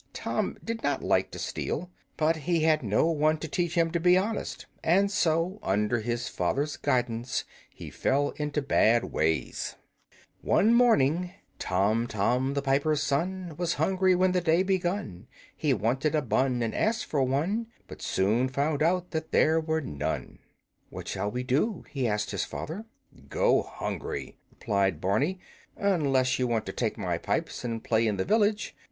[0.13, 3.99] Tom did not like to steal, but he had no one to teach him to
[3.99, 9.75] be honest, and so, under his father's guidance, he fell into bad ways.
[10.39, 14.31] [Illustration: Tom, the Piper's Son] One morning Tom, Tom, the piper's son, Was hungry when
[14.31, 19.11] the day begun; He wanted a bun and asked for one, But soon found out
[19.11, 20.39] that there were none.
[20.89, 22.85] "What shall we do?" he asked his father.
[23.29, 25.39] "Go hungry," replied Barney,
[25.77, 28.75] "unless you want to take my pipes and play in the village.